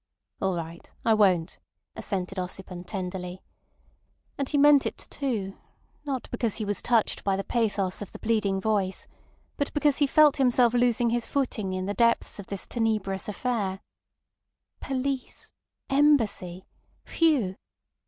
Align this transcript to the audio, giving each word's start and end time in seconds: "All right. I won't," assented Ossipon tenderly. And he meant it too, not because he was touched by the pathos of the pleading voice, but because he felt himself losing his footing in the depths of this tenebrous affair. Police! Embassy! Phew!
"All 0.41 0.55
right. 0.55 0.91
I 1.05 1.13
won't," 1.13 1.59
assented 1.95 2.39
Ossipon 2.39 2.85
tenderly. 2.87 3.43
And 4.35 4.49
he 4.49 4.57
meant 4.57 4.87
it 4.87 4.97
too, 4.97 5.59
not 6.05 6.27
because 6.31 6.55
he 6.55 6.65
was 6.65 6.81
touched 6.81 7.23
by 7.23 7.35
the 7.35 7.43
pathos 7.43 8.01
of 8.01 8.11
the 8.11 8.17
pleading 8.17 8.59
voice, 8.59 9.05
but 9.57 9.71
because 9.75 9.97
he 9.99 10.07
felt 10.07 10.37
himself 10.37 10.73
losing 10.73 11.11
his 11.11 11.27
footing 11.27 11.73
in 11.73 11.85
the 11.85 11.93
depths 11.93 12.39
of 12.39 12.47
this 12.47 12.65
tenebrous 12.65 13.29
affair. 13.29 13.79
Police! 14.79 15.51
Embassy! 15.87 16.65
Phew! 17.05 17.57